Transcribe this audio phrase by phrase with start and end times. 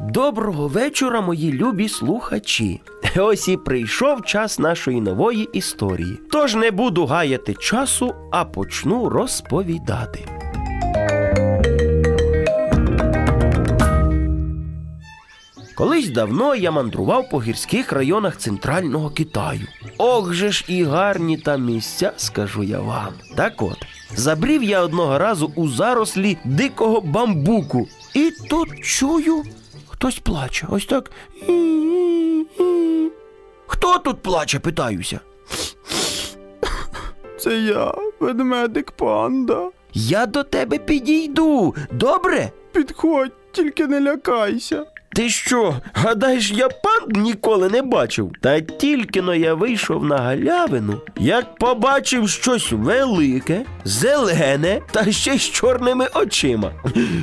[0.00, 2.80] Доброго вечора, мої любі слухачі.
[3.16, 6.20] Ось і прийшов час нашої нової історії.
[6.30, 10.28] Тож не буду гаяти часу, а почну розповідати.
[15.76, 19.66] Колись давно я мандрував по гірських районах центрального Китаю.
[19.98, 23.12] Ох же ж і гарні там місця, скажу я вам.
[23.36, 23.78] Так от,
[24.16, 29.42] забрів я одного разу у зарослі дикого бамбуку, і тут чую,
[30.04, 30.66] хтось плаче.
[30.70, 31.10] Ось так.
[33.66, 35.20] Хто тут плаче, питаюся.
[37.38, 39.70] Це я, ведмедик панда.
[39.94, 41.74] Я до тебе підійду.
[41.92, 42.50] Добре?
[42.72, 44.86] Підходь, тільки не лякайся.
[45.14, 48.32] Ти що, гадаєш, я панд ніколи не бачив?
[48.40, 55.42] Та тільки но я вийшов на галявину, як побачив щось велике, зелене та ще з
[55.50, 56.72] чорними очима.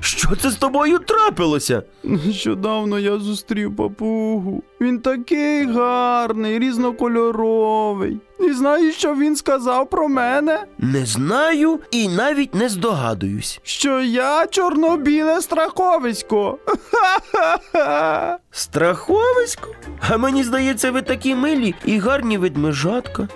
[0.00, 1.82] Що це з тобою трапилося?
[2.04, 4.62] Нещодавно я зустрів папугу.
[4.80, 8.18] Він такий гарний, різнокольоровий.
[8.40, 10.64] І знаєш, що він сказав про мене?
[10.78, 13.60] Не знаю і навіть не здогадуюсь.
[13.62, 16.58] Що я чорно-біле страховисько.
[18.50, 19.68] Страховисько?
[20.10, 23.28] А мені здається, ви такі милі і гарні ведмежатка.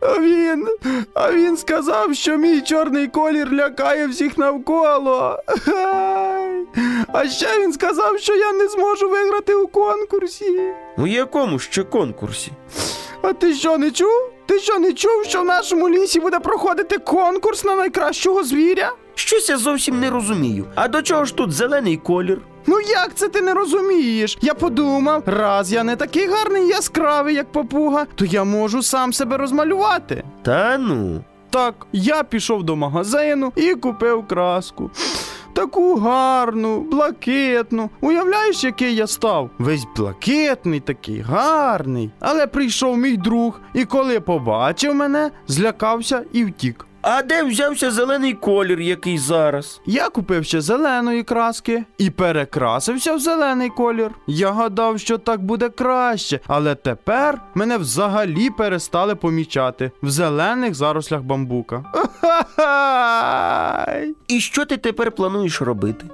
[0.00, 0.68] А він,
[1.14, 5.38] а він сказав, що мій чорний колір лякає всіх навколо.
[7.12, 10.60] А ще він сказав, що я не зможу виграти у конкурсі.
[10.98, 12.52] У якому ще конкурсі?
[13.26, 14.30] А ти що не чув?
[14.46, 18.92] Ти що не чув, що в нашому лісі буде проходити конкурс на найкращого звіря?
[19.14, 20.64] Щось я зовсім не розумію.
[20.74, 22.40] А до чого ж тут зелений колір?
[22.66, 24.38] Ну як це ти не розумієш?
[24.40, 29.12] Я подумав, раз я не такий гарний і яскравий, як папуга, то я можу сам
[29.12, 30.24] себе розмалювати.
[30.42, 31.24] Та ну.
[31.50, 34.90] Так, я пішов до магазину і купив краску.
[35.54, 37.90] Таку гарну, блакитну.
[38.00, 39.50] Уявляєш, який я став?
[39.58, 42.10] Весь блакитний, такий гарний.
[42.20, 46.86] Але прийшов мій друг, і коли побачив мене, злякався і втік.
[47.06, 49.80] А де взявся зелений колір, який зараз?
[49.86, 54.10] Я купив ще зеленої краски і перекрасився в зелений колір.
[54.26, 61.22] Я гадав, що так буде краще, але тепер мене взагалі перестали помічати в зелених зарослях
[61.22, 61.84] бамбука.
[62.56, 62.93] Ай,
[64.28, 66.04] І що ти тепер плануєш робити?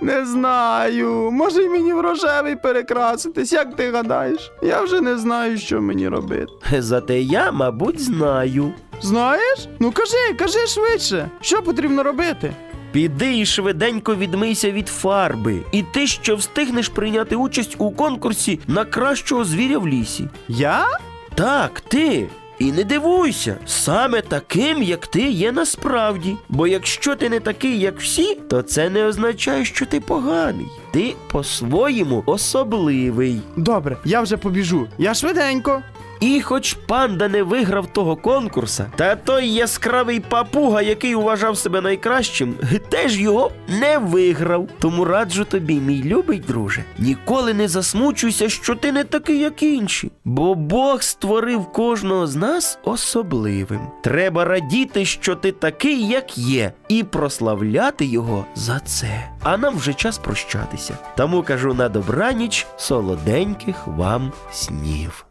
[0.00, 1.30] Не знаю.
[1.32, 4.52] Може й мені в рожевий перекраситись, як ти гадаєш?
[4.62, 6.52] Я вже не знаю, що мені робити.
[6.78, 8.72] Зате я, мабуть, знаю.
[9.00, 9.68] Знаєш?
[9.80, 12.52] Ну кажи, кажи швидше, що потрібно робити?
[12.92, 15.58] Піди і швиденько відмийся від фарби.
[15.72, 20.28] І ти що встигнеш прийняти участь у конкурсі на кращого звіря в лісі.
[20.48, 20.86] Я?
[21.34, 22.28] Так, ти.
[22.62, 26.36] І не дивуйся, саме таким, як ти є насправді.
[26.48, 30.66] Бо якщо ти не такий, як всі, то це не означає, що ти поганий.
[30.92, 33.40] Ти по-своєму особливий.
[33.56, 34.88] Добре, я вже побіжу.
[34.98, 35.82] Я швиденько.
[36.22, 42.54] І хоч панда не виграв того конкурса, та той яскравий папуга, який вважав себе найкращим,
[42.88, 44.68] теж його не виграв.
[44.78, 50.10] Тому раджу тобі, мій любий друже, ніколи не засмучуйся, що ти не такий, як інші.
[50.24, 53.80] Бо Бог створив кожного з нас особливим.
[54.02, 59.30] Треба радіти, що ти такий, як є, і прославляти його за це.
[59.42, 60.98] А нам вже час прощатися.
[61.16, 65.26] Тому кажу на добраніч солоденьких вам снів.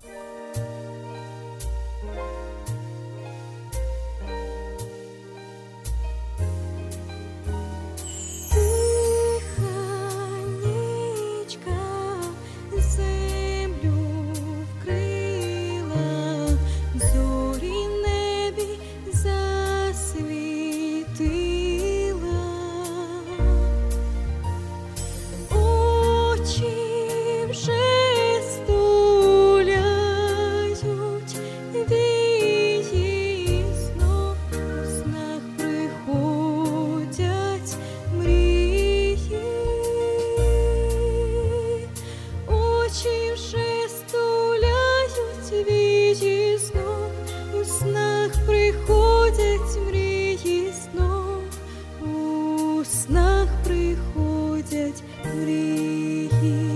[54.72, 56.71] У мрії.